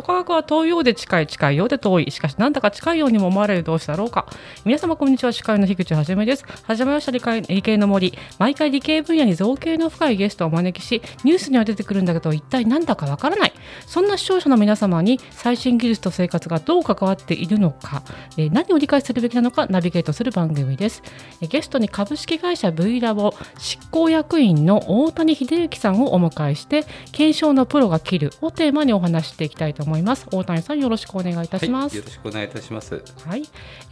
[0.00, 2.10] と科学は遠いようで近い近いようで遠い。
[2.10, 4.26] しかしなんだか近いようにも思われる同士だろうか。
[4.64, 6.44] 皆様こんにちは司会の樋口はじめです。
[6.64, 8.16] はじめました理解理系の森。
[8.38, 13.52] 毎回理系分野に造形の深いゲストをお招きしニュースには出てくるんだけど一体なんだかわからない。
[13.86, 18.02] そんな視聴者の皆様に最新技術と生活がどう関わっているのか、
[18.36, 21.02] え何を理解するべきなのかナビゲートする番組です。
[21.40, 29.89] えゲストに株式会社 V ラボ執行役員の大谷秀之さんをお迎えして検証のプロが切るをテーマにお話ししていきたいと思います。
[29.98, 33.02] 大谷さんよろしくお願いいたします、はい、よろしくお願いいたします。
[33.26, 33.42] はい、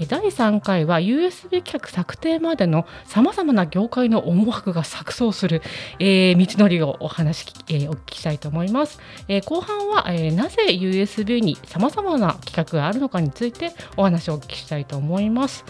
[0.01, 5.63] え第3回は USB 規格策定までのさまざまな業界の思惑が錯綜する、
[5.99, 9.01] えー道のりをお話き、えーお聞きしたいと思います。
[9.29, 15.65] えー後半は、えーなぜ USB にさまざまな規格があるのかについてお話をお聞きしたいと思います。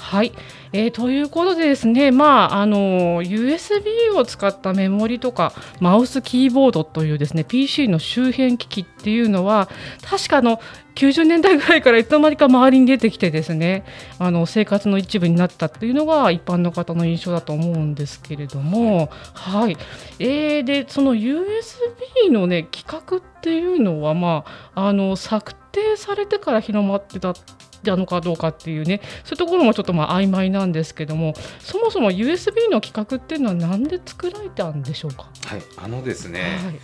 [0.00, 0.32] はい、
[0.72, 9.68] えーということでですね、まああの USB を使ったメモリとかマウスキーボードというですね PC の周辺機器っていうのは
[10.02, 10.60] 確かの
[10.96, 13.84] 90年代ぐらいからいつの間にか周りに出てきてですね
[14.18, 19.76] あの生活の一部になったっていうのが一般の方の印象だと思うんですけれども、はい。
[20.18, 27.34] えーでその USB の、ね、規格っていうのは、まあ、あの策定されてから広まってた
[27.82, 36.80] なのかどうかっていうねそういうところもちょっとまあ曖昧なんですけどもそもそも USB の規格っていうのはなんで作られたんでしょうか、はい、あのですね、はい。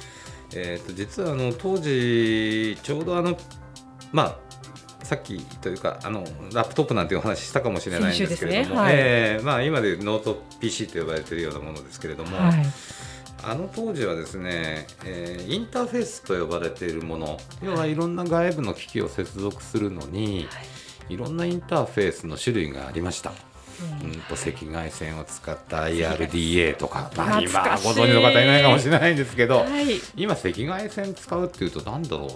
[0.54, 3.36] えー、と実はあの当時ちょうどあの
[4.12, 4.46] まあ
[5.04, 8.80] さっきというかあのラップトップなんていうお話したかもしれないんですけれども、ね。
[8.80, 8.94] はい。
[8.96, 12.66] えーまあ、今でノート PC と呼ばれているようなものですけれども、はい。
[13.44, 20.48] あの当時はですね、えーインターフェースと呼ばれているもの要はいろんな外部の機器を接続するのに、い、
[21.14, 23.32] ろんなインターフェースの種類がありました。
[24.02, 24.12] うん。
[24.22, 30.00] と赤外線を使った IRDA とか、まあ、今ご存知の方いないかもしれないんですけど、はい。
[30.16, 32.30] 今赤外線使うっていうと何だろう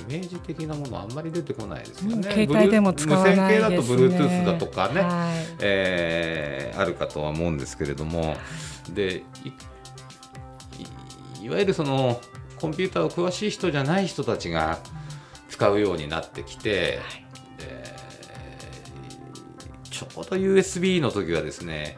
[0.00, 2.14] イメージ的なものあんまり出てこないですよね。
[2.16, 3.76] うん携帯でも使わないですね。
[3.86, 5.46] 無線系だと Bluetooth だとかね、はい。
[5.60, 8.36] えーあるかとは思うんですけれども。
[8.92, 9.48] でい
[11.42, 12.20] いいわゆるその
[12.60, 14.78] コンピューターを詳しい人じゃない人たちが
[15.48, 17.00] 使うようになってきて、
[17.58, 17.91] で
[20.06, 20.24] ちょう。
[20.24, 21.96] ど USB の時はですね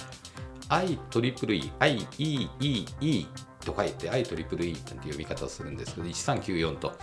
[0.69, 3.27] IEEE、IEEE
[3.65, 6.95] と書いて IEEE なんて読み方をするんですけど1394とは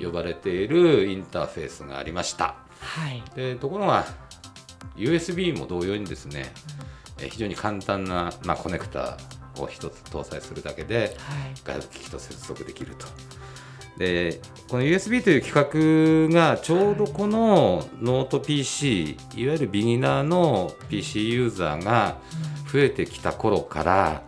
[0.00, 0.04] い。
[0.04, 2.56] 呼ばれているインターフェースがありました。
[2.80, 3.22] はい。
[3.34, 4.06] でところが
[4.96, 6.52] USB も同様にですね、
[7.18, 9.16] えー非常に簡単な、まあ、コネクタ
[9.58, 11.54] を一つ搭載するだけではい。
[11.64, 13.06] 外部機器と接続できると。
[13.98, 22.18] でこの USB という規格がちょうどこのノート PC いわゆるビギナーの PC ユーザーが
[22.72, 24.22] 増えてきた頃から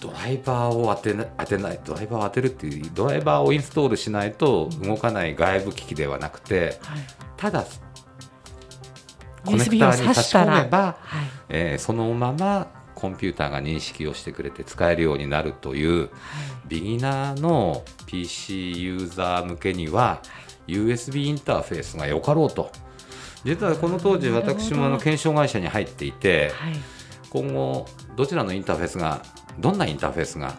[0.00, 6.98] ドライバーを当てな当てないドライバーを当てるっていうドライバーをインストールしないと動かない外部機器ではなくてはい。
[7.36, 7.64] ただ
[9.44, 11.30] コネクターに差し込めば、はい。
[11.48, 16.10] えーそのままコンピューターが認識をしてくれて使えるようになるという
[16.66, 20.20] ビギナーの PC ユーザー向けには
[20.66, 22.72] USB インターフェースがよかろうと。
[23.44, 26.72] 実はこの当時私もあの検証会社に入っていてはい。
[27.30, 27.86] 今後
[28.16, 29.22] どちらのインターフェースが
[29.60, 30.56] どんなインターフェースが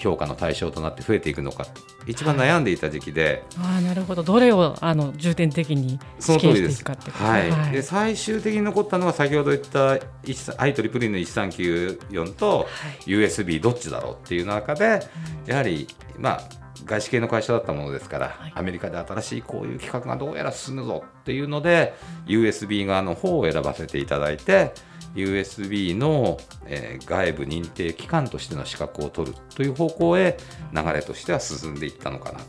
[0.00, 1.66] 評価の対象となって増えていくのか。
[2.06, 4.22] 一番悩んでいた時期で、ああなるほど。
[4.22, 6.76] どれをあの重点的に試験してい。
[6.76, 7.24] くかってこと。
[7.24, 9.94] はい、で最終的に残ったのは先ほど言った
[10.24, 12.66] IEEE の1394と
[13.06, 15.00] USB どっちだろうっていう中で
[15.46, 15.86] やはり
[16.18, 16.40] まあ
[16.84, 18.52] 外資系の会社だったものですから、はい。
[18.54, 21.94] アメリカで新しいこういう企画がどうやら進むぞっていうので、
[22.26, 24.72] USB 側の方を選ばせていただいて
[25.14, 30.36] USB の、えー外部認定機関としての資格を取るという方向へ
[30.72, 32.44] 流れとしては進んでいったのかなと。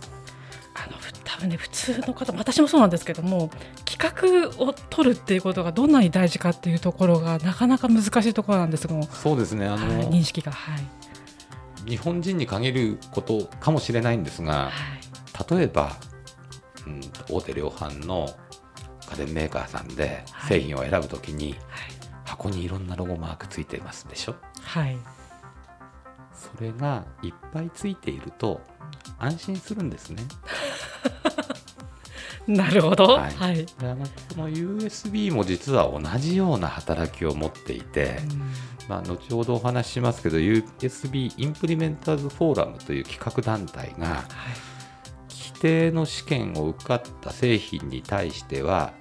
[0.74, 3.50] あのふ多分ね普通の方私もそうなんですけども
[3.86, 10.76] 企画を取るっていうことがどんなに大事かっていうところがなかなか難しいところなんですが、そうですねあの、はい認識がは
[11.86, 15.92] い、日本人に限ることかもしれないんですが、はい、例えば、
[16.88, 18.30] うん、大手量販の
[19.12, 20.60] 家電メーカーさんではい。
[20.60, 22.00] 製品を選ぶときに、はい
[22.42, 24.36] 箱にいろんなロゴマークついてますでしょ？
[24.62, 24.98] はい。
[26.34, 28.62] それがいっぱいついていると
[29.20, 30.24] 安心するんですね。
[32.48, 33.62] なるほど、ははい。
[33.62, 38.20] いであのこの USB も実は同じような働きを持っていて、
[38.90, 44.24] まあ、後ほどお話ししますけど USB インプリメンターズフォーラムという企画団体が
[45.30, 48.94] 規定の試験を受かった製品に対しては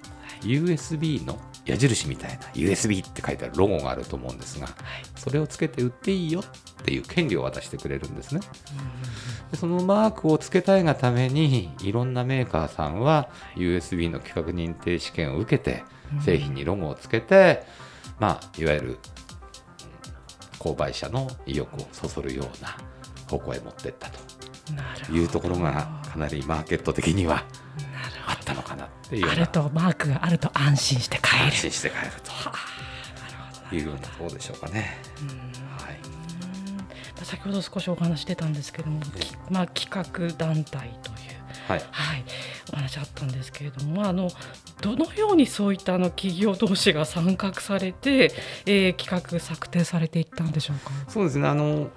[0.43, 1.39] USB の
[1.71, 4.69] 矢印みたいな USB って書いてあるロゴがあると思うんですが
[5.17, 8.41] それをつけて売っていいよっていう権利を渡してくれるんですね。
[9.51, 15.85] でそのマークをつけたいがためにいろんなメーカーさんは USB の規格認定試験を受けて
[16.25, 17.65] 製品にロゴをつけて、
[18.19, 18.99] まあ、いわゆる
[20.59, 22.77] 購買者の意欲をそそるような
[23.29, 24.19] 方向へ持っていったと。
[25.13, 27.45] いうところがかなりマーケット的には
[29.11, 31.45] っていうあるとマークがあると安心して帰る。
[31.47, 33.75] 安心して帰ると。
[33.75, 34.99] いうようなところでしょうかね。
[35.79, 35.99] はい。
[37.25, 39.01] 先ほど少しお話してたんですけども、
[39.51, 41.17] まあ、企画団体という、
[41.67, 41.83] はい。
[41.91, 42.25] はい、
[42.73, 44.31] お話あったんですけれどもあの
[44.81, 48.33] どのようにそういったあの企業同士が参画されて、
[48.67, 50.93] えー、企画策定されていったんでしょうか？
[51.09, 51.49] そうですね。
[51.49, 51.91] あの、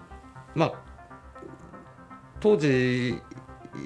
[0.56, 0.74] まあ、
[2.40, 3.20] 当時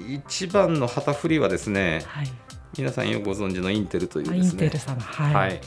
[0.08, 2.30] 一番の旗振りはですね、はい、
[2.78, 4.38] 皆さんよくご存知のインテルというですね。
[4.38, 5.60] インテルさんはい、はい。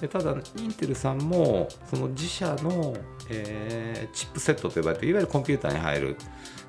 [0.00, 2.96] でただインテルさんもその自社の、
[3.28, 6.16] えー、チップセットと呼ばれていわゆるコンピューターに入る、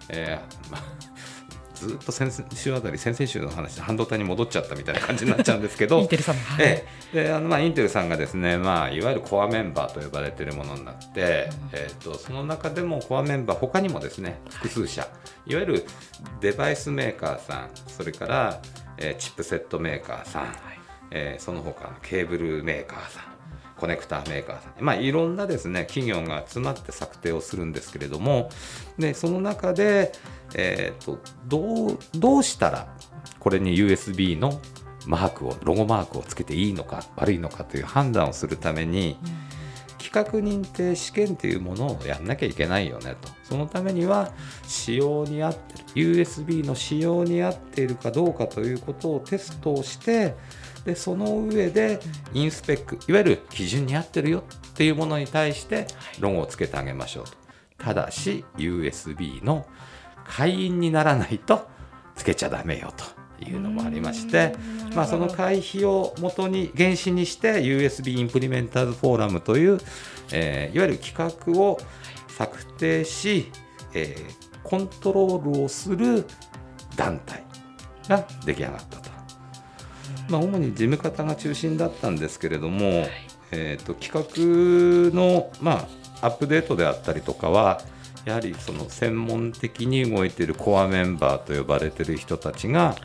[0.09, 0.83] えーまあ、
[1.75, 5.99] ずっと先週あたり先々週の話で半導体に戻っちゃったみたいな感じになっちゃうんですけど。
[6.01, 6.83] インテルさん、はい、
[7.13, 15.07] であのまあインテルさんがですね、まあ、いわゆるコアメンバーと呼ばれているものになって、うん、えーと、その中でもコアメンバー他にもですね複数社、
[15.45, 15.85] いわゆる
[16.41, 18.61] デバイスメーカーさんそれから、
[18.99, 20.55] えー、チップセットメーカーさん、はい。
[21.11, 23.23] えー、その他のケーブルメーカーさん
[23.79, 28.49] コネクターメーカーさん、まあ、いろんなですね企業が集まって策定をするんですけれども
[28.97, 30.11] でその中で、
[30.53, 32.93] えーと、どうどうしたら
[33.39, 34.59] これに USB の
[35.07, 39.17] マークをロゴマークをつけていいのか悪いのかという判断をするために、
[40.09, 43.29] 規格認定試験というものをやんなきゃいけないよねと。
[43.43, 44.33] そのためには
[44.67, 45.83] 使用に合ってる。
[46.23, 50.35] USB の使用に合っているかどうかということをテストをして
[50.85, 51.99] でその上で
[52.33, 55.85] インスペックいわゆる基準に合ってるよっていうものに対して
[56.19, 57.31] ロゴをつけてあげましょうと。
[57.77, 59.65] ただし USB の
[60.25, 61.67] 会員にならないと
[62.15, 64.55] つけちゃだめよというのもありまして、
[64.95, 69.79] まあ、その会費を元に原資にして USB インプリメンターズフォーラムという、
[70.31, 71.79] えー、いわゆる企画を
[72.27, 73.51] 策定し、
[73.93, 76.25] えー、コントロールをする
[76.95, 77.43] 団体
[78.07, 79.09] が出来上がったと。
[80.29, 83.09] まあ、主に事務方が中心だったんですけれども、はい、
[83.51, 85.87] えーと、企画の、ま
[86.21, 87.81] あ、アップデートであったりとかは
[88.29, 92.97] やはりその専門的に動いているコアメンバーと呼ばれている人たちが、はい、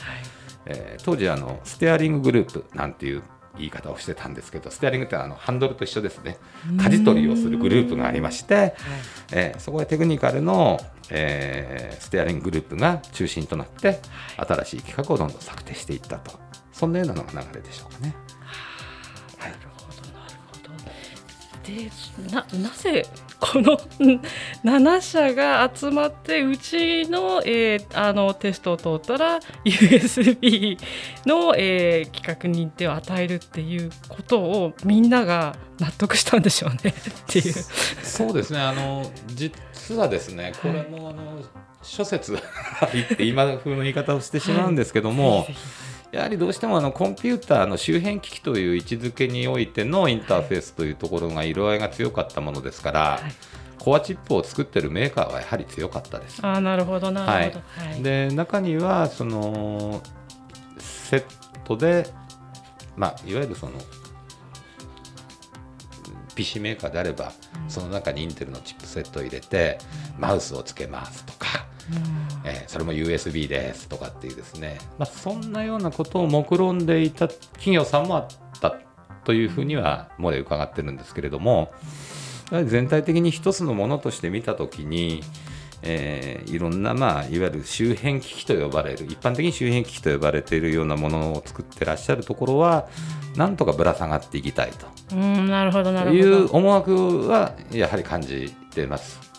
[0.66, 3.22] えー、当時あのステアリンググループなんていう
[3.56, 6.36] 言い方をしてたんですけどステアリングってあのハンドルと一緒ですね。
[6.76, 8.74] 舵取りをするグループがありまして、はい、
[9.32, 10.78] えー、そこでテクニカルの、
[11.10, 14.00] えー、ステアリンググループが中心となって
[14.36, 16.38] 新しい企画をどんどん策定していったと。
[16.72, 18.14] そんなようなのが流れでしょうかね。
[19.40, 20.84] なるほどなるほど。
[21.64, 21.90] で
[22.34, 23.06] ななぜ
[23.40, 30.78] この7社が集まってうちの,、えー、あのテストを通ったら USB
[31.26, 36.92] の、えー、企画認定を与えるっていうことをみんなが納得したんでしょうねっ
[37.26, 37.54] ていう。
[38.02, 41.42] そうですねあの実はですねこれもあの、
[41.82, 42.38] 諸説っ
[43.16, 45.38] て今風の言い方をしてしまうんですけども。
[45.38, 45.56] はい
[46.14, 53.32] やはりどうしてもあのコンピューターの周辺機器という位置づけにおいてのインターフェースというところが色合いが強かったものですから、はい、
[53.80, 56.38] コアチップを作ってるメーカーはやはり強かったです。
[56.46, 60.00] あなるほどなるほど、はい、で中にはその
[60.78, 61.24] セッ
[61.64, 62.06] トで、
[62.96, 63.72] まあ、いわゆるその
[66.36, 67.32] PC メーカーであれば、
[67.64, 69.78] うん、その中にインテルのチップセットを入れて、
[70.14, 71.66] うん、マウスをつけますとか、
[72.44, 78.26] えー、それも USB ですとかっていうですね、まあ、そんなようなことを目論んでいた企業さんもあっ
[78.60, 78.76] た
[79.24, 81.72] というふうには漏れ伺ってるんですけれども
[82.66, 85.22] 全体的に一つのものとして見たときに、
[85.82, 92.88] えー、いろんな、まあ、いわゆる周辺機器と呼ばれる一般的に周辺機器と呼ばれているようなものを作ってらっしゃるところは
[93.36, 94.86] なんとかぶら下がっていきたいと。
[96.12, 99.33] いう思惑はやはり感じています。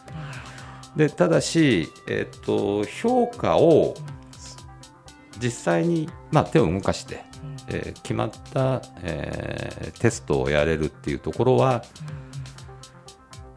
[0.96, 3.96] でただし、えっと、評価を
[5.42, 7.26] 実際に、まあ、手を動かして、
[7.68, 11.84] えー、決まった、えー、テストをやれるっていうところは、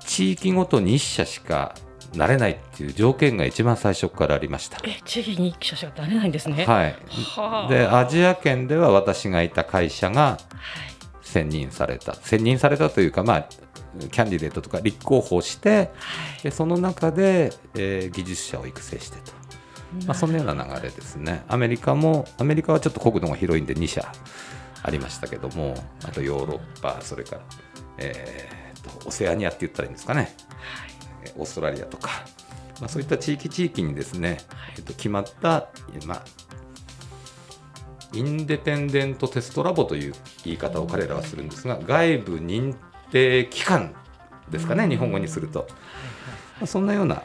[0.00, 1.75] 地域ごとに1社しか
[2.14, 4.78] なれないっていう条件が一番最初からありました。
[4.85, 6.64] え地域に1社しかなれないんですね。
[6.64, 6.97] はい。
[7.09, 10.38] はでアジア圏では私がいた会社が
[11.28, 13.49] 選任された、選任されたというかまあ
[14.11, 15.88] キャンディデートとか立候補して、はい、
[16.44, 19.32] でその中で、えー、技術者を育成してと、
[20.06, 21.44] まあ、そんなような流れですね。
[21.49, 24.11] アメリカもアメリカはちょっと国土が広いんで2社
[24.82, 27.42] ありましたけどもあとヨーロッパそれから、
[27.99, 30.35] えー、とオセアニアって言ったらいいんですかね、
[31.20, 32.11] はい、オーストラリアとか、
[32.80, 34.38] まあ、そういった地域地域にですね、
[34.76, 35.68] えー、と決まった、
[36.06, 36.25] まあ、
[38.12, 42.75] インデペンデントテストラボという言い方を彼らはするんですが外部認
[43.11, 43.95] 定機関
[44.50, 45.67] ですかね日本語にすると、
[46.59, 47.23] まあ、そんなような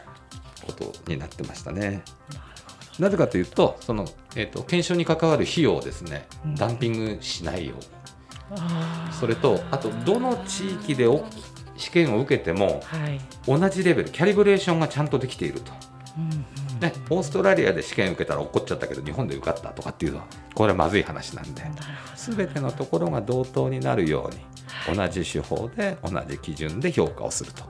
[0.65, 2.03] ことになってましたね。
[2.99, 7.77] なぜかというとその、えーと、検証に関わる費用をですね、ダンピングしないよう。
[7.77, 11.07] に、それとあとどの地域で
[11.75, 15.71] 試験を受けても、はい、同じレベルキャリブレーションがちゃんとできていると。
[16.83, 21.63] ね、オーストラリアで試験受けたら落っこっちゃったけど日本で受かったとかっていうのはこれはまずい話なんで
[22.15, 27.63] 全てのところが同等になるように同じ手法で同じ基準で評価をすると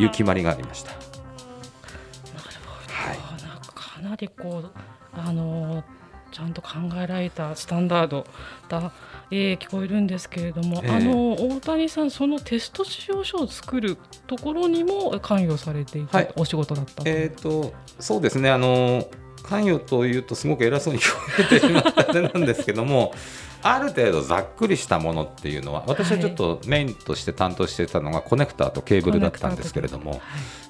[0.00, 0.92] いう決まりがありました。
[3.74, 4.70] かなりこう
[5.12, 5.84] あの
[6.32, 8.26] ちゃんと考えられたスタンダード
[8.68, 8.92] だ、
[9.30, 13.96] えー、聞こえるんですけれども、えー、あの大谷さん、そのテスト使用書を作る
[14.26, 19.08] ところにも関与されていた、はい、お仕事だったえーと、そうですねあの
[19.42, 23.12] 関与というとすごく偉そうに聞こえてしまったなんですけども
[23.62, 30.20] ある程度ざっくりしたものっていうのは私はちょっとメインとして担当してたのがコネクターとケーブルだったんですけれども、はい、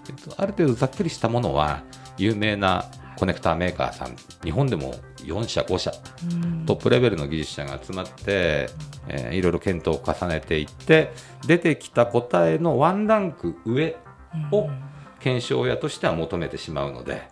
[0.09, 1.83] えっと、ある程度ざっくりしたものは
[2.17, 2.87] 有名な
[3.17, 5.91] コネクターメーカーさん日本でも4社5社、
[6.67, 8.69] トップレベルの技術者が集まって、
[9.09, 11.13] えー、いろいろ検討を重ねていって
[11.47, 13.97] 出てきた答えのワンランク上
[14.53, 14.69] を
[15.21, 17.29] 検証屋としては求めてしまうので、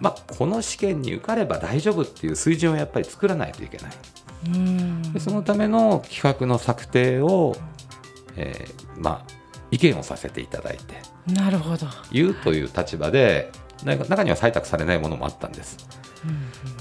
[0.00, 3.92] まあ、この試験に受かれば大丈夫っていう水準をやっぱり作らないといけない。
[5.12, 7.56] でそのための企画の策定を、
[8.36, 9.32] えー、まあ、
[9.70, 11.86] 意見をさせていただいてなるほど。
[12.12, 13.50] 言うという立場で
[13.84, 15.76] 中には採択されないものもあったんです。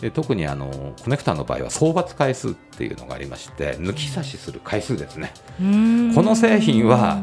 [0.02, 5.34] で特にあのコネクターの場合は総抜回数っていうのがありまして抜き差しする回数ですね。
[6.14, 7.22] この製品は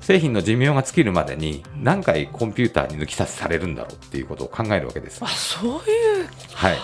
[0.00, 5.20] 製品の寿命が尽きるまでに何回コンピューターに抜き差しされるんだろうっていうことを考えるわけです。
[5.22, 5.78] あそういう、
[6.52, 6.76] はい。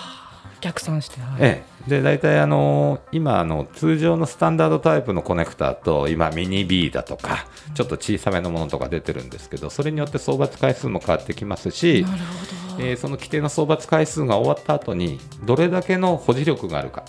[0.61, 12.05] 逆算して、はい、ええ、で大体あの今あの通常のスタンダードタイプのコネクターと今ミニ B だとかちょっと小さめのものとか出てるんですけどそれによって挿抜回数も変わってきますし
[12.79, 17.03] えー、その規定の挿抜回数が終わった後にどれだけの保持力があるか、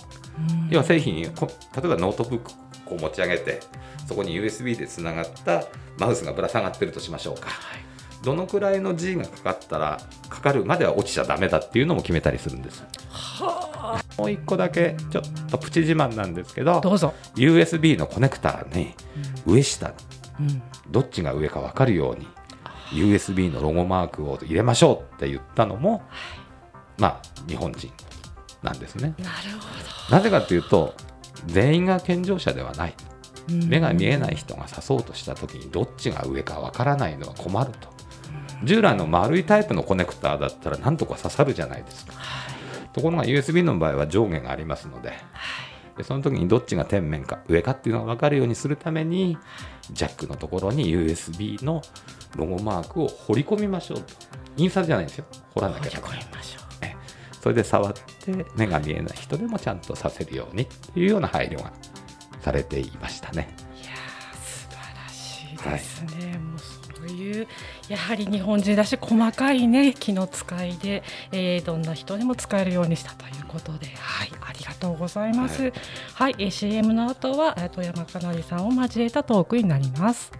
[0.69, 3.61] 要は製品例えばノートブックを持ち上げて
[4.05, 5.63] そこに USB でつながった
[5.97, 7.49] マウスがぶら下がってるとしましょうか。
[7.49, 7.90] はい
[8.23, 9.99] どのくらいの G がかかったら
[10.29, 12.83] かかるまでは落ちちゃだめだっていうのも決めたりするんです。
[14.17, 17.13] もう一個だけちょっとプチ自慢なんですけどどうぞ。
[17.35, 18.93] USB のコネクターに
[19.45, 19.93] 上下、
[20.39, 22.27] うん、どっちが上か分かるように
[22.91, 26.03] USB のロゴマークを入れましょうって言ったのも、
[26.97, 27.91] まあ日本人
[28.61, 29.15] なんですね。
[29.17, 30.15] なるほど。
[30.15, 30.93] なぜかというと
[31.47, 32.93] 全員が健常者ではない。
[33.47, 37.89] 目が見えない人が刺そうとした時にどっちが上かわからないのは困ると
[38.63, 42.51] 従来の丸いタイプのコネクターだったらなんとか刺さるじゃないですか、は
[42.83, 49.37] い、ところが USB の場合は上下がありますのではい、でその時にどっちが天面か上かっていうのが分かるようにするために
[49.91, 51.81] ジャックのところに USB の
[52.35, 54.05] ロゴマークを彫り込みましょうと。
[54.57, 55.25] 印刷じゃないんですよ。
[55.55, 56.31] 彫らなきゃいけない
[57.41, 61.73] それで触って目が見えない人でもちゃんとさせるようにっていうような配慮が
[62.39, 63.49] されていましたね。
[63.81, 63.91] いや
[64.43, 66.39] 素晴らしいですね、はい、
[67.21, 67.47] いう
[67.87, 75.61] やはり日本人だし細かいね気の使いで、えー、どんな人でも使えるようにしたということで、はい、ありがとうございます。
[75.61, 75.73] はい、
[76.15, 80.31] はい、え CM の後は富山かなりさんを交えたトークになります。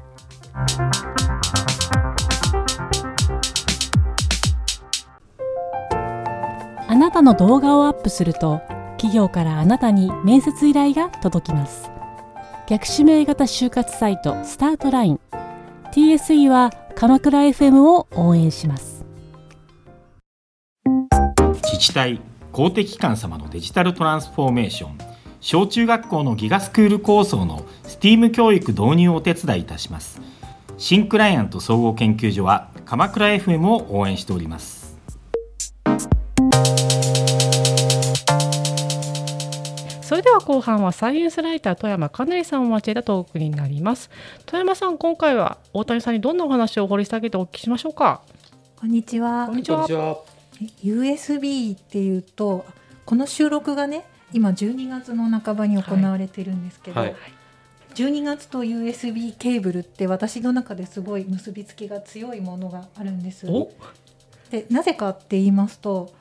[6.91, 8.61] あなたの動画をアップすると
[8.97, 11.89] 企業からあなたに面接依頼が届きます
[12.67, 15.19] 逆指名型就活サイトスタートライン
[15.91, 19.03] TSE は鎌倉 FM を応援します。
[21.63, 22.21] 自治体
[22.53, 24.97] 公的機関様のデジタルトランスフォーメーション。
[25.41, 30.21] 小中学校のギガスクール構想の STEAM 教育導入をお手伝いいたします。
[30.77, 34.80] 新クライアント総合研究所は鎌倉 FM を応援しております。
[40.11, 44.09] それでは後半はサイエンスライター富山かなりさんを交えたトークになります。
[44.45, 48.21] 富山さん今回は大谷さんにどんなお話を掘り下げてお聞きしましょうか？
[48.75, 49.45] こんにちは。
[49.47, 49.87] こんにちは。
[50.83, 52.65] USB っていうと
[53.05, 54.03] この収録がね
[54.33, 57.11] 今12月の半ばに行われてるんですけど、はい。
[57.11, 57.19] はい
[57.95, 63.47] 12月と USB ケーブルって私の中ですごい結びつきが強いものがあるんです。
[64.49, 66.11] でなぜかって言いますと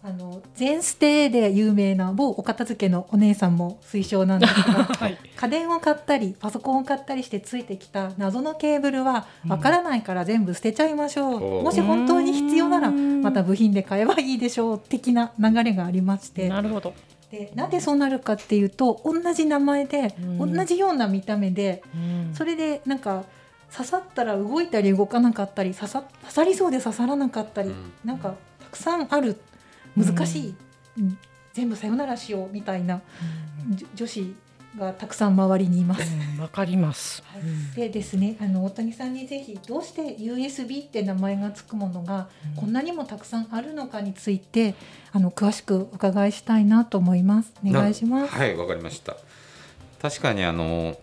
[0.00, 16.48] あの全ステで有名な某お片付けのお姉さんも推奨なんですが、 はい、家電を買ったりパソコンを買ったりしてついてきた謎のケーブルはわからないから全部捨てちゃいましょう、うん、もし本当に必要ならまた部品で買えばいいでしょう的な流れがありまして。
[16.48, 16.94] なるほど。
[17.30, 23.24] でなんでそうなるかっていうと同じ名前で、うん、同じような見た目で、うん、それでなんか
[23.70, 29.38] 刺さったら動いたり動かなかったり刺さ刺さりそうで刺さらなかったり、うん、なんかたくさんある
[30.04, 30.54] 難しい、
[30.98, 31.18] うん、
[31.52, 33.00] 全部さよならしようみたいな、
[33.94, 34.34] 女子
[34.78, 36.12] がたくさん周りにいます。
[36.40, 37.22] わ、かります。
[37.26, 44.74] はい、でですね、あの大谷さんにぜひどうして USB って名前がつくものがこんなにもたくさんあるのかについて、
[45.12, 47.52] あの詳しくお伺いしたいなと思います。
[47.64, 48.34] お願いします。
[48.34, 49.16] はい、わかりました。
[50.00, 50.96] 確かにあの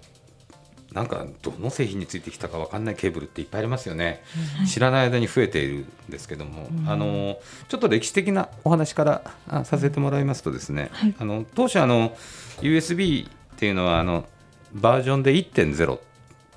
[0.96, 4.24] なんかどの製品についてきたか分かんないケーブルっていっぱいありますよね、
[4.62, 7.38] うん、知らない間に増えているんですけども、うん、あの
[7.68, 9.04] ちょっと歴史的なお話か
[9.50, 12.16] らさせてもらいますとですね、はい、あの当初あの
[12.62, 14.26] USB っていうのはあの
[14.74, 16.00] バージョンで1.0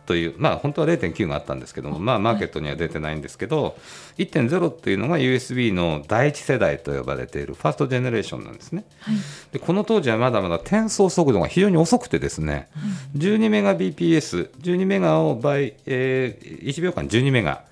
[0.08, 3.70] という、まあ、本当は0.9があったんですけども、まあ、マーケットには出てないんですけど、は
[4.16, 8.86] い、1.0っていうのが USB の第一世代と呼ばれているファーストジェネレーションなんですね。
[9.00, 9.16] はい、
[9.52, 12.80] でこの当時はまだまだ転送速度が非常に遅くてですね、は
[13.16, 17.64] い、12メガ BPS、12メガを倍、えー、1秒間12メガ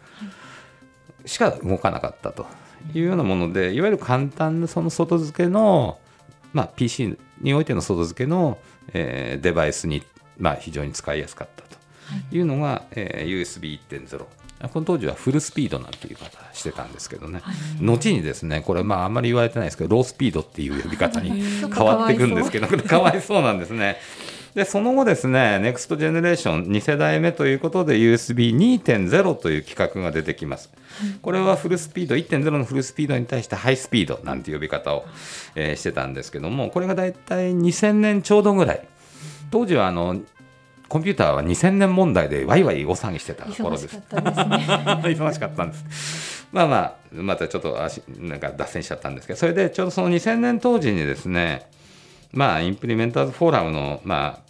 [1.24, 2.46] しか動かなかったと
[2.92, 5.98] いうようなもので、いわゆる簡単なその外付けの、
[6.52, 8.58] まあ、PC においての外付けの、
[8.92, 10.02] えー、デバイスに、
[10.36, 11.65] まあ、非常に使いやすかったと。
[12.30, 12.38] い。
[12.38, 14.26] うのが、えー、USB1.0
[14.72, 23.42] この当時はフルスピードなんていう言い方してたんですけどね、はい、後にですねこれまああんまり言われてないですけどロースピードっていう呼び方に 変わっていくんですけどかわいそう。
[23.42, 23.98] なんですね。
[24.54, 30.70] でその後ですね、ネクストジェネレーション2世代目ということで USB2.0 という規格が出てきます。
[31.20, 35.04] これはフルスピード、1.0のフルスピードに対してハイスピードなんて呼び方を、
[35.56, 38.88] えー、してたんですけども、これが大体2000年ちょうどぐらい。
[39.50, 40.22] 当時はあの
[40.88, 43.96] コンピューターは2000年問題でわいわい大騒ぎしてた頃です。
[44.10, 46.46] 忙しかったんです。
[46.52, 51.68] まあまあ、またちょっと足なんか脱線しちゃったんですけど、それでちょうどその2000年当時にですね、
[52.32, 54.46] まあ、インプリメンターズフォーラムの、まあ、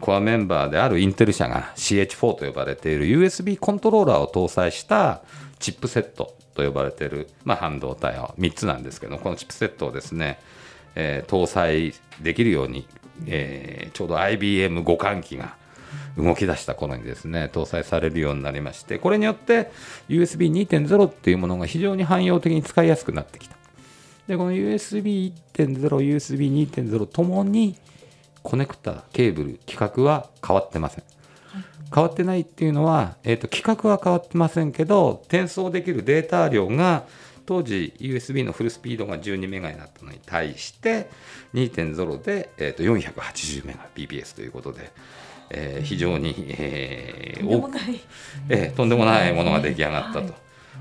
[0.00, 5.22] コアメンバーであるインテル社が CH4 と呼ばれている USB コントローラーを搭載した
[5.60, 10.38] チップセットと呼ばれている、まあ、半導体を3つなんですけど、このチップセットをですね、
[10.94, 12.86] えー、搭載できるように
[13.26, 15.56] えー、ちょうど IBM 互換機が
[16.16, 19.70] 動き出した頃にですね搭載されるようになりましてこれによって
[20.08, 23.56] USB2.0 っていうものが非常に汎用的に使いやすくなってきた
[24.26, 25.32] でこの USB1.0、
[25.88, 27.76] USB2.0 ともに
[28.42, 31.04] コネクタ、ケーブル、規格は変わってません。
[31.94, 37.04] 変わってないっていうのは、えーと規格は変わってませんけど転送できるデータ量が
[37.46, 41.08] 当時 USB のフルスピードが12メガになったのに対して
[41.54, 44.90] 2.0で、えー、と480メガ BPS ということで、
[45.50, 47.78] えー、非常に、えー、多く、
[48.48, 50.18] えー、とんでもないものが出来上がったと。
[50.20, 50.34] はい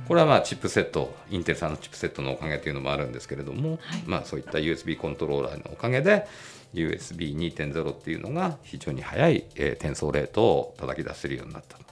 [0.08, 6.28] これはまあチップセット、インテルさんのチップセットのおかげというのもあるんですけれども、はい、まあそういった USB コントローラーのおかげで、
[6.74, 11.83] USB2.0 っていうのが非常に速い、えー、転送レートを叩き出せるようになったと。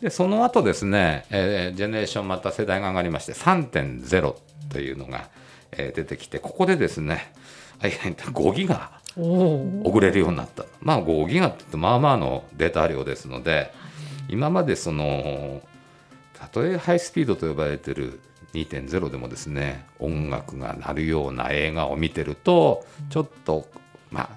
[0.00, 4.34] でその後ですね、えー、ジェネレーションまた世代が上がりまして3.0
[4.70, 5.28] というのが、
[5.72, 7.32] えー、出てきてここでですね
[7.80, 10.64] 5ギガ送れるようになった。
[10.80, 13.72] まあ5ギガってまあまあのデータ量ですので
[14.28, 15.62] 今までその
[16.34, 18.20] たとえハイスピードと呼ばれてる
[18.52, 23.66] 2.0でもですね音楽が鳴るような映画を見てるとちょっと
[24.10, 24.28] まあ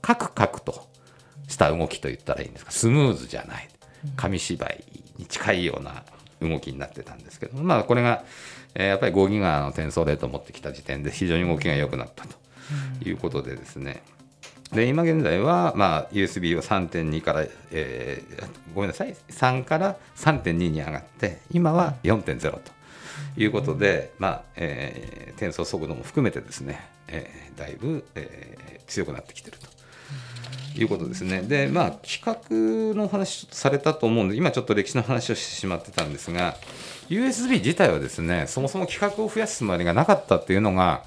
[0.00, 0.86] カクカクと
[1.48, 3.68] した動きと言ったらいいんですかスムーズじゃない
[4.16, 4.84] 紙芝居
[5.18, 6.02] に近いような
[6.40, 8.24] 動きになってたんですけど、まあ、これが、
[8.74, 12.36] えー、やっぱり5ギガの転送レートを持ってきた時点で非常に動きが良くなったと
[13.08, 14.02] いうことでですね、
[14.72, 22.60] で今現在は、まあ、USB を3.2から、えー、ごめんなさい3から3.2に上がって今は4.0と
[23.36, 29.75] いうことで、まあえー、転送速度も含めてですね、えー、だいぶ、えー、強くなってきてると
[30.76, 31.42] いうことですね。
[31.42, 36.56] で、まあ、企画の話されたと思うんで、今ちょっと歴史の話をしてしまってたんですが、
[37.08, 41.04] USB 自体はですね、そもそも規格を増やすつもりがなかったっていうのが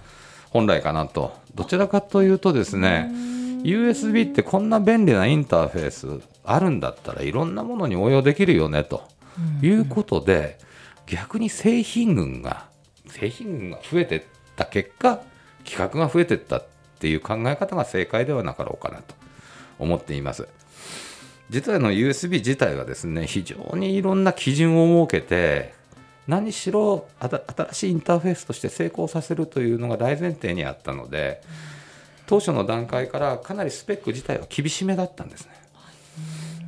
[0.50, 1.38] 本来かなと。
[1.56, 3.12] どちらかというとですね、
[3.64, 9.04] USB ってこんな便利なインターフェースあるんだったらいろんなものに応用できるよねと
[9.62, 10.58] いうことで、
[11.06, 12.68] 逆に製品群が、
[13.08, 14.22] 製品群が増えていっ
[14.56, 15.22] た結果、
[15.66, 16.68] 規格が増えていったっ
[17.00, 19.19] ていう考え方が正解ではなかろうかなと。
[19.80, 20.48] 思っています。
[21.50, 25.74] 実はの USB 自体はですね非常にいろんな基準を設けて
[26.28, 31.42] 何しろ新しいインターフェースとして成功させるというのが大前提にあったので
[32.28, 35.54] 当初の段階からかなりスペック自体は厳しめだったんですね。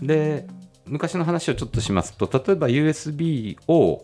[0.02, 0.48] で
[0.88, 4.04] 昔の話をちょっとしますと例えば USB を、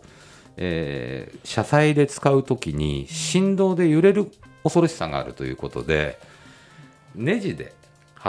[0.57, 4.31] えー、車載で使う時に振動で揺れる
[4.63, 6.19] 恐ろしさがあるということで
[7.15, 7.73] ネジで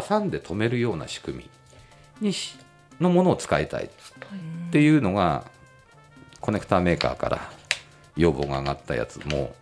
[0.03, 1.49] 挟んで止めるような仕組
[2.21, 2.35] みに
[3.01, 3.89] のものを使いたいっ
[4.71, 5.45] ていうのが
[6.41, 7.51] コネクターメーカーから
[8.17, 9.55] 要望が上がったやつも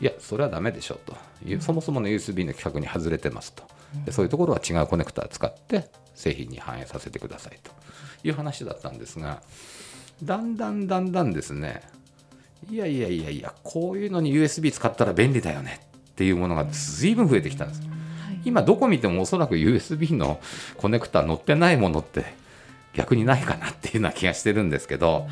[0.00, 1.16] いやそれはダメでしょと。
[1.44, 3.62] いうそもそもの USB の規格に外れてますと。
[4.04, 7.70] でそういうところは違うコネクター使って製品に反映させてくださいと。
[8.22, 9.42] いう話だったんですが
[10.22, 11.82] だんだんだんだんですね
[12.70, 17.80] いやいやいやいやこういうのに USB 使ったら便利だよねっていうものが随分増えてきたんです。
[18.44, 20.40] 今どこ見てもおそらく USB の
[20.76, 22.24] コネクタ載ってないものって
[22.94, 25.28] 逆にないかなっていうような気がしてるんですけど、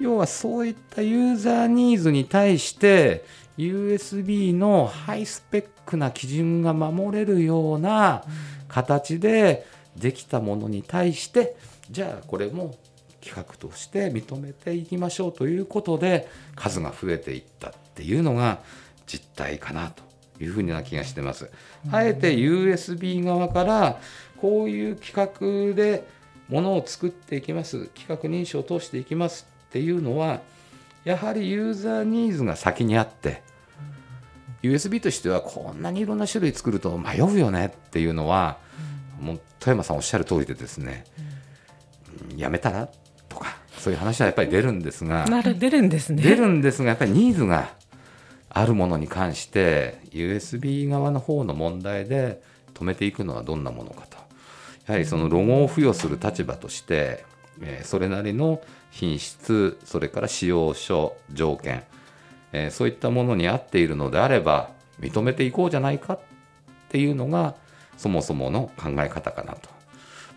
[0.00, 3.24] 要はそういったユーザーニーズに対して
[3.56, 8.24] USB のハイスペックな基準が守れるような
[8.68, 11.56] 形でできたものに対して
[11.90, 12.76] じゃあこれも
[13.20, 18.60] 企画として認めていきましょうということで数が増えていったっていうのが
[19.06, 20.07] 実態かなと。
[20.40, 21.50] いうふうな気がしてます。
[21.90, 23.98] あえて USB 側から
[24.40, 26.06] こういう企画で
[26.48, 30.40] ものを作っていきます企画認証を通していきますっていうのは
[31.04, 33.42] やはりユーザーニーズが先にあって
[34.62, 38.58] USB としてはこんなにいろんな種類作ると迷うよねっていうのは
[39.20, 41.04] もう富山さんおっしゃる通りでですね
[42.36, 42.88] やめたら
[43.28, 47.70] とかそういう話はやっぱり出るんですが出るんですね出るんですがやっぱりニーズが
[48.50, 52.42] あるものに関して USB 側の方の問題で
[52.74, 54.16] 止めていくのはどんなものかと
[54.86, 57.24] やはりそのロゴを付与する立場として、
[57.60, 61.84] え、それなりの品質それから使用書条件、
[62.52, 66.20] え、そういったものに合っているのであれば認めていこうじゃないかっ
[66.88, 67.54] ていうのが
[67.98, 69.77] そもそもの考え方かなと。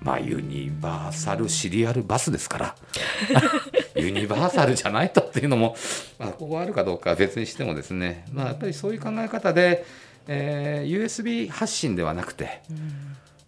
[0.01, 2.75] まあユニバーサルシリアルバスですから。
[3.95, 5.75] ユニバーサルじゃないとっていうのも、
[6.17, 9.85] まあ、ここあるかどうかは別にしてもですね、まあ、やっぱりそういう考え方で、
[10.27, 12.61] えー、USB 発信ではなくて、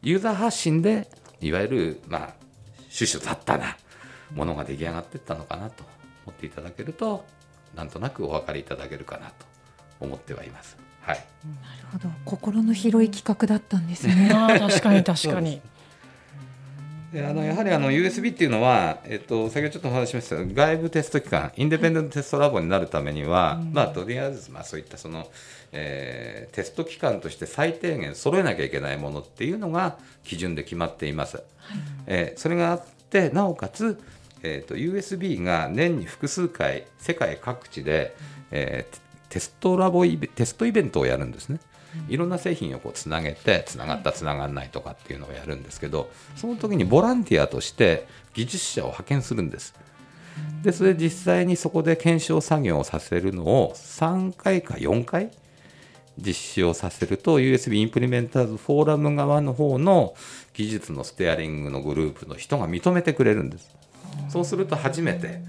[0.01, 1.07] ユーザー発信で
[1.41, 2.33] いわゆる、まあ、
[2.89, 3.77] シュシュ雑多な
[4.35, 5.83] ものが出来上がっていったのかなと
[6.25, 7.25] 思っていただけると
[7.75, 9.53] なんとなくお分かりいただけるかなと。
[10.03, 10.77] 思ってはいます。
[11.01, 12.09] はい、なるほど。
[12.25, 14.29] 心の広い企画だったんですね。
[14.31, 15.61] 確かに確かに。
[17.13, 25.27] であのやはりあの USB っていうのは、えっと、先ほどちょっとお話ししました外部テスト機関インデペンデントテストラボになるためには、はい、まあ、とりあえず、まあ、そういったその、
[25.71, 31.37] えー、テスト機関として最低限揃えなきゃいけないものっていうのが基準で決まっています。
[31.37, 31.45] はい、
[32.07, 33.99] えー、それがあってなおかつ、
[34.41, 38.15] えーと、USB が年に複数回世界各地で、
[38.49, 38.97] えー、
[39.29, 41.59] テストラボイベテストイベントをやるんですね。
[42.09, 49.73] いろんな製品をこうつなげてつながったつながらないとかっていうのをやるんですけどその時にボランティアとして技術者を派遣するんです。
[50.63, 55.31] でそれ実際にそこで検証作業をさせるのを3回か4回
[56.17, 60.15] 実施をさせると USB インプリメンターズフォーラム側の方の
[60.53, 63.69] 技術のステアリングのグループの人が認めてくれるんです。
[64.29, 65.41] そうすると初めて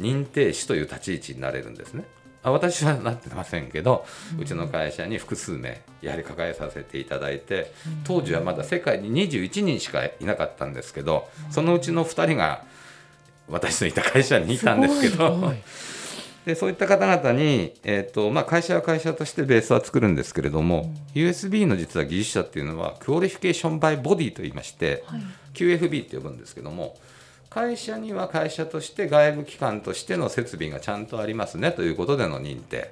[0.00, 2.04] 認定士という立ち位置になれるんですね。
[2.50, 4.06] 私はなってませんけど、
[4.38, 7.72] うちの会社に複数名やはり抱えさせていただいて
[8.04, 12.64] 当時はまだ世界に21人しかいなかったんですけどそのうちの2人が
[13.48, 15.52] 私のいた会社にいたんですけど。
[16.46, 25.20] でそういった方々に、えーとまあ、会社は会社としてベースは作るんですけれども、うん、USB の実は技術者っていうのは Qualification by Body といいまして、はい、
[25.54, 26.96] QFB って呼ぶんですけども
[27.50, 32.88] 会社には会社として外部機関としての設備がちゃんとありますねということでの認定、はい、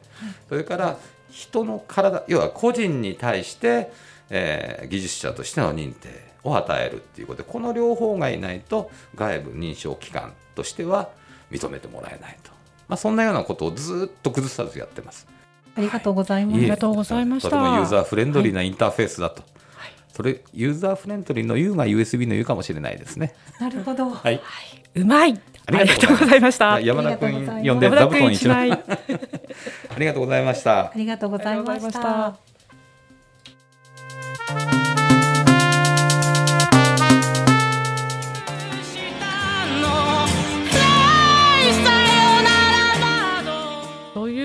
[0.48, 0.96] それから
[1.30, 3.90] 人の体要は個人に対して、
[4.30, 6.08] えー、技術者としての認定
[6.44, 11.10] を与えるっていうことでこの両方がいないと外部認証機関としては
[11.50, 12.50] 認めてもらえないと、
[12.88, 15.26] まあ、そんなようなことをずっと崩さずやってます。
[15.76, 16.54] ありがとうございます。
[16.54, 17.50] はい、ありがとうございました。
[17.50, 19.42] とてもユーザーフレンドリーなインターフェースだと。
[19.42, 19.53] はい
[20.14, 23.34] それユーザーフレンドリーの U が USB の U かもしれないですね。
[23.58, 24.10] なるほど。
[24.10, 24.40] はい。
[24.94, 25.40] うまい。
[25.66, 26.78] ありがとうございました。
[26.80, 28.70] 山田君呼んで座布団一枚。
[28.78, 28.78] あ
[29.98, 30.82] りがとうございました。
[30.82, 32.53] ありがとうございました。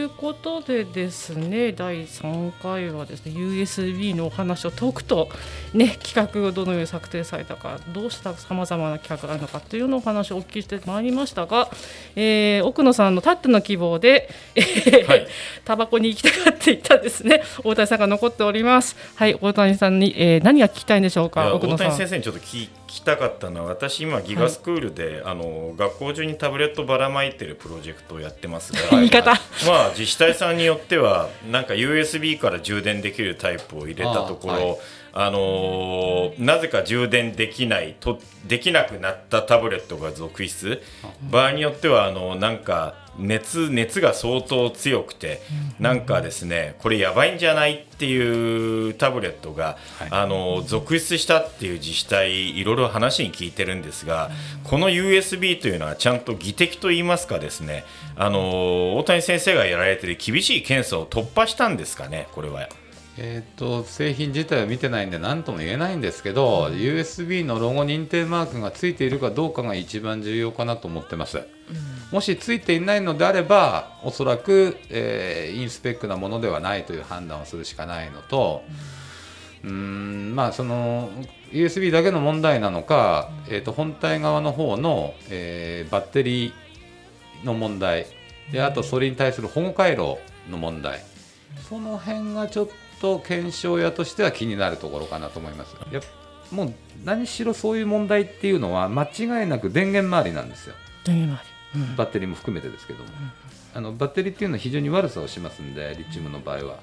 [0.09, 5.29] ことでですね第3回はですね USB のお話を解くと、
[5.73, 11.69] ね、企画をどのように策定されたかどうしたさまざまな企画があるのかというのをお話をお聞きしてまいりましたが、
[12.15, 15.27] えー、奥野さんのたっての希望で、えーはい、
[15.65, 18.95] タバコに行きたがっていたですね大谷さんが残っております。
[19.15, 21.91] はい大谷さんに、えー、何が聞きたいんでしょうか奥野さん。
[21.91, 29.31] 先生にちょっと聞きたかったのは私今ギガスクールで、はい、あの学校中にタブレットばらまいてるプロジェクトをやってますが 言い方、
[29.67, 34.79] まあ、自治体さんによってはなんか USB から充電できるタイプを入れたところ
[35.21, 40.81] あ、のー、なぜか充電できないとできなくなったタブレットが続出。
[41.29, 45.41] 場合によってはあのなんか熱熱が相当強くて、
[45.77, 54.31] なんかですねこれやばいんじゃないっていうタブレットが、はい、あの続出したっていう自治体いろいろ話に聞いてるんですが、
[54.63, 57.83] この USB というのはちゃんと技的といいますかですね
[58.15, 62.69] あの大谷先生がやられている厳しい検査を突破したんですかねこれは。
[63.21, 71.45] えーと、製品自体は見てないんで何とも言えないんですけど、うん、USB のロゴ認定マークがついているかどうかが一番重要かなと思ってます、うん、
[72.13, 78.63] もしついていないのであればおそらく、えー、インスペックなものではないという判断をするしかないのと、
[79.65, 81.09] うん、うんまあその
[81.51, 88.05] USB だけの問題なのか、えーと、本体側の方の、えー、バッテリーの問題
[88.53, 91.03] であとそれに対する保護回路の問題。
[91.67, 92.73] その辺がちょっと
[93.19, 95.75] 検証屋としては気になるところかなと思います。
[95.91, 96.01] や
[96.51, 96.73] もう
[97.05, 100.75] 何しろそういう問題っていうのは間違いなく電源周りなんですよ。
[101.05, 106.77] 電源周り、うん、バッテリーも含めてですけども、うん、あのバッテリーっていうのは非常に悪さをしますんでリチウムの場合は、うん、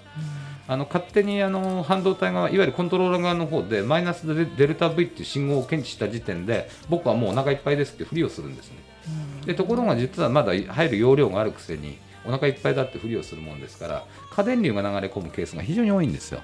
[0.69, 8.77] あの勝手にあの半導体がいわゆるコントローラー側の方でマイナスでデルタ V っていう信号を検知した時点で僕はもうお腹いっぱいですってふりをするんですね。
[9.45, 16.41] でところが実はまだ入る容量があるくせにお腹いっぱいだってふりをするもんですから過電流が流れ込むケースが非常に多いんですよ。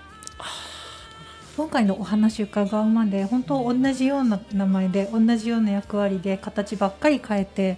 [1.55, 7.77] 今回のお話伺うまで本当同じような名前で同じような役割で形ばっかり変えて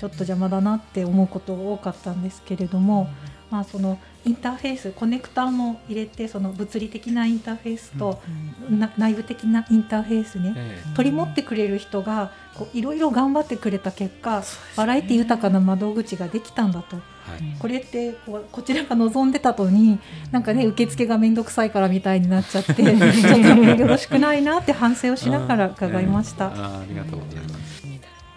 [0.00, 3.08] ちょっと邪魔だなって思うこと多かったんですけれども、
[3.52, 8.18] まあ、そのインターフェースコネクターも入れてその物理的なインターフェースと、
[8.96, 10.56] 内部的なインターフェースね、
[10.96, 12.32] 取り持ってくれる人が
[12.72, 14.42] いろいろ頑張ってくれた結果、
[14.74, 16.96] バラエティ豊かな窓口ができたんだと。
[17.58, 19.98] これってここちらが望んでたのに
[20.32, 26.46] なんかね受付が面倒くさいからみたいになっちゃって ちょっとよろしくないなって反省をしながら伺いました。
[26.46, 27.61] ありがとうございます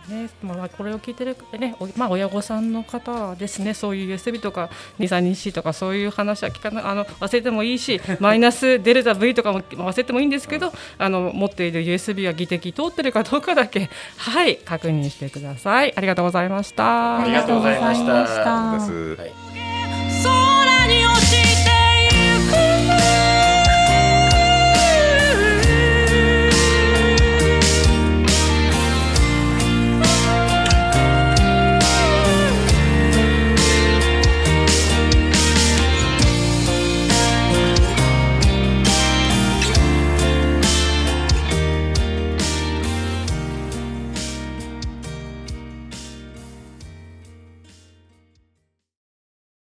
[0.07, 0.29] ね。
[0.41, 15.93] まあ、これを聞いてる、ねまあ、親御さんの方はですねそういう USB とか2324とかそういう話は聞かなあの忘れてもいいし マイナスデルタ V とかも忘れてもいいんですけどあの持っている USB が技的通ってるかどうかだけはい確認してください。
[15.95, 17.19] ありがとうございました。
[17.19, 19.44] ありがとうございました。